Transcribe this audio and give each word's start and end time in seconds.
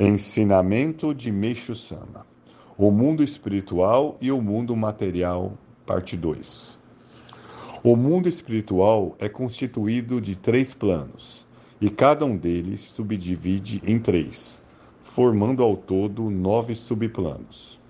Ensinamento 0.00 1.12
de 1.12 1.32
Meixo 1.32 1.74
Sama: 1.74 2.24
O 2.76 2.88
mundo 2.88 3.20
espiritual 3.20 4.16
e 4.20 4.30
o 4.30 4.40
mundo 4.40 4.76
material, 4.76 5.58
parte 5.84 6.16
2. 6.16 6.78
O 7.82 7.96
mundo 7.96 8.28
espiritual 8.28 9.16
é 9.18 9.28
constituído 9.28 10.20
de 10.20 10.36
três 10.36 10.72
planos, 10.72 11.44
e 11.80 11.90
cada 11.90 12.24
um 12.24 12.36
deles 12.36 12.80
subdivide 12.80 13.82
em 13.84 13.98
três, 13.98 14.62
formando 15.02 15.64
ao 15.64 15.76
todo 15.76 16.30
nove 16.30 16.76
subplanos. 16.76 17.80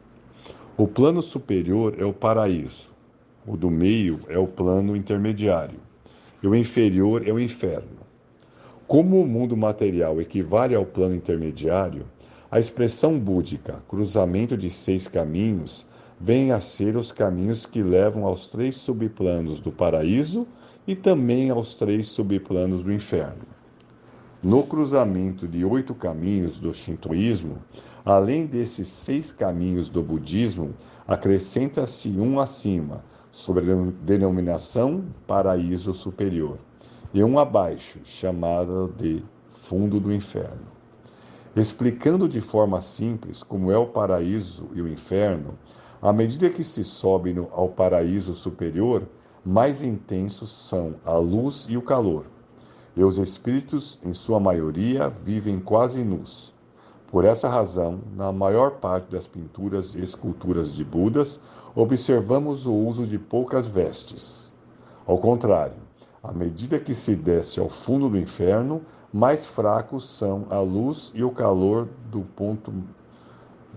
O 0.79 0.89
plano 0.89 1.21
superior 1.21 1.95
é 1.99 2.07
o 2.07 2.13
paraíso, 2.15 2.89
o 3.47 3.55
do 3.55 3.71
meio 3.71 4.21
é 4.29 4.39
o 4.39 4.47
plano 4.47 4.97
intermediário, 4.97 5.79
e 6.43 6.49
o 6.49 6.55
inferior 6.55 7.29
é 7.29 7.33
o 7.35 7.39
inferno. 7.39 8.08
Como 8.89 9.21
o 9.21 9.27
mundo 9.27 9.55
material 9.55 10.19
equivale 10.19 10.75
ao 10.75 10.87
plano 10.87 11.15
intermediário, 11.15 12.07
a 12.51 12.59
expressão 12.59 13.19
búdica, 13.19 13.83
cruzamento 13.87 14.57
de 14.57 14.71
seis 14.71 15.07
caminhos, 15.07 15.85
vem 16.19 16.53
a 16.53 16.59
ser 16.59 16.97
os 16.97 17.13
caminhos 17.13 17.67
que 17.67 17.83
levam 17.83 18.25
aos 18.25 18.47
três 18.47 18.77
subplanos 18.77 19.61
do 19.61 19.71
paraíso 19.71 20.47
e 20.87 20.97
também 20.97 21.51
aos 21.51 21.75
três 21.75 22.09
subplanos 22.09 22.83
do 22.83 22.91
inferno. 22.91 23.45
No 24.43 24.63
cruzamento 24.63 25.47
de 25.47 25.67
oito 25.67 25.95
caminhos 25.95 26.59
do 26.59 26.73
shintoísmo, 26.73 27.59
além 28.07 28.47
desses 28.47 28.89
seis 28.89 29.31
caminhos 29.31 29.91
do 29.91 30.03
budismo, 30.03 30.73
acrescenta-se 31.07 32.09
um 32.09 32.41
acima, 32.41 33.05
sobre 33.31 33.71
a 33.71 33.77
denominação 34.03 35.05
paraíso 35.27 35.93
superior 35.93 36.57
e 37.13 37.25
um 37.25 37.39
abaixo, 37.39 38.01
chamada 38.05 38.89
de 38.97 39.23
fundo 39.63 39.99
do 39.99 40.13
inferno. 40.13 40.67
Explicando 41.57 42.29
de 42.29 42.41
forma 42.41 42.81
simples 42.81 43.43
como 43.43 43.73
é 43.73 43.79
o 43.79 43.87
paraíso 43.87 44.69
e 44.75 44.83
o 44.83 44.89
inferno, 44.89 45.59
à 46.01 46.13
medida 46.13 46.51
que 46.51 46.63
se 46.63 46.85
sobe 46.85 47.33
no, 47.33 47.49
ao 47.53 47.69
paraíso 47.69 48.35
superior, 48.35 49.03
mais 49.45 49.83
intensos 49.83 50.53
são 50.53 50.95
a 51.05 51.17
luz 51.17 51.67
e 51.69 51.77
o 51.77 51.83
calor. 51.83 52.27
E 52.95 53.03
os 53.03 53.19
espíritos, 53.19 53.99
em 54.05 54.13
sua 54.13 54.39
maioria, 54.39 55.09
vivem 55.09 55.59
quase 55.59 56.05
nus. 56.05 56.53
Por 57.11 57.25
essa 57.25 57.49
razão, 57.49 58.01
na 58.15 58.31
maior 58.31 58.73
parte 58.73 59.11
das 59.11 59.27
pinturas 59.27 59.95
e 59.95 60.03
esculturas 60.03 60.73
de 60.73 60.85
Budas, 60.85 61.41
observamos 61.75 62.67
o 62.67 62.75
uso 62.75 63.07
de 63.07 63.19
poucas 63.19 63.67
vestes. 63.67 64.53
Ao 65.07 65.17
contrário, 65.17 65.88
à 66.23 66.33
medida 66.33 66.79
que 66.79 66.95
se 66.95 67.15
desce 67.15 67.61
ao 67.61 67.69
fundo 67.69 68.09
do 68.09 68.19
inferno, 68.19 68.83
mais 69.13 69.47
fracos 69.47 70.09
são 70.09 70.47
a 70.51 70.59
luz 70.59 71.11
e 71.15 71.23
o 71.23 71.31
calor 71.31 71.89
do 72.11 72.23
ponto 72.23 72.73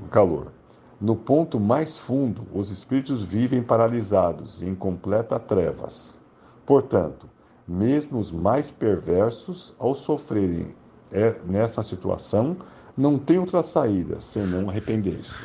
calor. 0.10 0.52
No 1.00 1.16
ponto 1.16 1.60
mais 1.60 1.98
fundo, 1.98 2.48
os 2.54 2.70
espíritos 2.70 3.24
vivem 3.24 3.64
paralisados 3.64 4.62
em 4.62 4.76
completa 4.76 5.40
trevas. 5.40 6.20
Portanto, 6.66 7.30
mesmo 7.68 8.20
os 8.20 8.32
mais 8.32 8.70
perversos, 8.70 9.74
ao 9.80 9.96
sofrerem 9.96 10.76
é, 11.12 11.36
nessa 11.46 11.82
situação, 11.82 12.58
não 12.96 13.18
têm 13.18 13.40
outra 13.40 13.64
saída 13.64 14.20
senão 14.20 14.70
arrepender-se. 14.70 15.40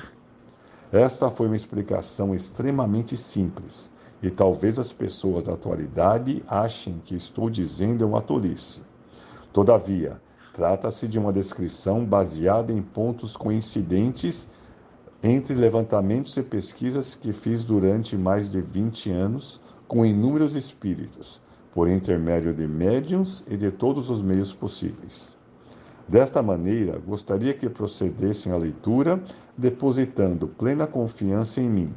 Esta 0.93 1.31
foi 1.31 1.47
uma 1.47 1.57
explicação 1.57 2.35
extremamente 2.35 3.17
simples 3.17 3.91
e 4.23 4.31
talvez 4.31 4.79
as 4.79 4.93
pessoas 4.93 5.45
da 5.45 5.53
atualidade 5.53 6.43
achem 6.49 7.01
que 7.05 7.15
estou 7.15 7.51
dizendo 7.51 8.03
é 8.03 8.07
uma 8.07 8.23
tolice. 8.23 8.81
Todavia, 9.53 10.21
trata-se 10.55 11.07
de 11.07 11.19
uma 11.19 11.33
descrição 11.33 12.05
baseada 12.05 12.73
em 12.73 12.83
pontos 12.83 13.37
coincidentes 13.37 14.49
entre 15.23 15.55
levantamentos 15.55 16.37
e 16.37 16.43
pesquisas 16.43 17.15
que 17.15 17.33
fiz 17.33 17.65
durante 17.65 18.17
mais 18.17 18.49
de 18.49 18.61
20 18.61 19.11
anos 19.11 19.61
com 19.89 20.05
inúmeros 20.05 20.55
espíritos, 20.55 21.41
por 21.73 21.89
intermédio 21.89 22.55
de 22.55 22.67
médiums 22.67 23.45
e 23.49 23.57
de 23.57 23.71
todos 23.71 24.09
os 24.11 24.23
meios 24.23 24.53
possíveis. 24.53 25.37
Desta 26.09 26.43
maneira, 26.43 26.99
gostaria 26.99 27.53
que 27.53 27.69
procedessem 27.69 28.53
à 28.53 28.57
leitura 28.57 29.21
depositando 29.57 30.47
plena 30.47 30.87
confiança 30.87 31.61
em 31.61 31.69
mim 31.69 31.95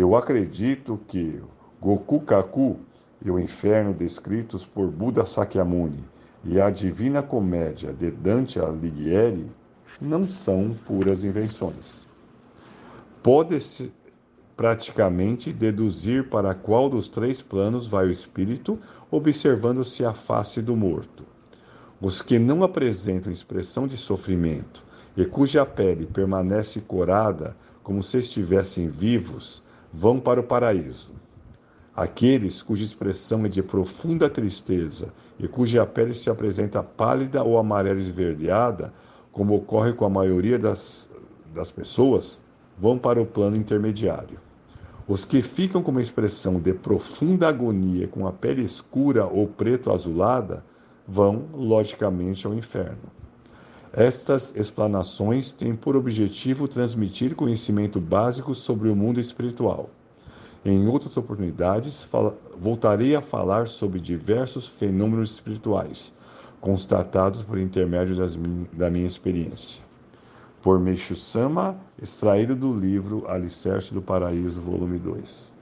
eu 0.00 0.16
acredito 0.16 0.98
que 1.06 1.40
Goku 1.80 2.20
Kaku 2.20 2.78
e 3.24 3.30
o 3.30 3.38
inferno 3.38 3.94
descritos 3.94 4.64
por 4.64 4.90
Buda 4.90 5.24
Sakyamuni 5.24 6.04
e 6.44 6.60
a 6.60 6.68
Divina 6.68 7.22
Comédia 7.22 7.92
de 7.92 8.10
Dante 8.10 8.58
Alighieri 8.58 9.50
não 10.00 10.28
são 10.28 10.74
puras 10.86 11.24
invenções. 11.24 12.06
Pode-se 13.22 13.92
praticamente 14.56 15.52
deduzir 15.52 16.28
para 16.28 16.54
qual 16.54 16.88
dos 16.90 17.08
três 17.08 17.40
planos 17.40 17.86
vai 17.86 18.06
o 18.06 18.12
espírito, 18.12 18.78
observando-se 19.10 20.04
a 20.04 20.12
face 20.12 20.60
do 20.60 20.76
morto. 20.76 21.24
Os 22.00 22.20
que 22.20 22.38
não 22.38 22.62
apresentam 22.62 23.32
expressão 23.32 23.86
de 23.86 23.96
sofrimento 23.96 24.84
e 25.16 25.24
cuja 25.24 25.64
pele 25.64 26.06
permanece 26.06 26.80
corada 26.80 27.56
como 27.82 28.02
se 28.02 28.18
estivessem 28.18 28.88
vivos, 28.88 29.63
vão 29.96 30.18
para 30.18 30.40
o 30.40 30.44
paraíso. 30.44 31.12
Aqueles 31.94 32.62
cuja 32.62 32.82
expressão 32.82 33.46
é 33.46 33.48
de 33.48 33.62
profunda 33.62 34.28
tristeza 34.28 35.12
e 35.38 35.46
cuja 35.46 35.86
pele 35.86 36.14
se 36.14 36.28
apresenta 36.28 36.82
pálida 36.82 37.44
ou 37.44 37.56
amarela 37.56 38.00
esverdeada, 38.00 38.92
como 39.30 39.54
ocorre 39.54 39.92
com 39.92 40.04
a 40.04 40.10
maioria 40.10 40.58
das, 40.58 41.08
das 41.54 41.70
pessoas, 41.70 42.40
vão 42.76 42.98
para 42.98 43.22
o 43.22 43.26
plano 43.26 43.56
intermediário. 43.56 44.40
Os 45.06 45.24
que 45.24 45.42
ficam 45.42 45.82
com 45.82 45.90
uma 45.90 46.02
expressão 46.02 46.58
de 46.58 46.72
profunda 46.72 47.46
agonia, 47.48 48.08
com 48.08 48.26
a 48.26 48.32
pele 48.32 48.62
escura 48.62 49.26
ou 49.26 49.46
preto-azulada, 49.46 50.64
vão, 51.06 51.44
logicamente, 51.52 52.46
ao 52.46 52.54
inferno. 52.54 53.12
Estas 53.96 54.52
explanações 54.56 55.52
têm 55.52 55.76
por 55.76 55.94
objetivo 55.94 56.66
transmitir 56.66 57.36
conhecimento 57.36 58.00
básico 58.00 58.52
sobre 58.52 58.88
o 58.88 58.96
mundo 58.96 59.20
espiritual. 59.20 59.88
Em 60.64 60.88
outras 60.88 61.16
oportunidades, 61.16 62.04
voltarei 62.58 63.14
a 63.14 63.22
falar 63.22 63.68
sobre 63.68 64.00
diversos 64.00 64.66
fenômenos 64.66 65.30
espirituais, 65.30 66.12
constatados 66.60 67.44
por 67.44 67.56
intermédio 67.56 68.16
da 68.72 68.90
minha 68.90 69.06
experiência. 69.06 69.80
Por 70.60 70.80
Meixo 70.80 71.14
Sama, 71.14 71.76
extraído 72.02 72.56
do 72.56 72.74
livro 72.74 73.24
Alicerce 73.28 73.94
do 73.94 74.02
Paraíso, 74.02 74.60
volume 74.60 74.98
2. 74.98 75.53